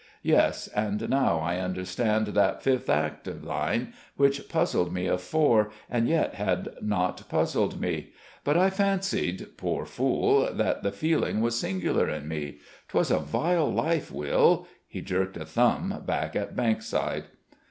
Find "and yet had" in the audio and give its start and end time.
5.91-6.69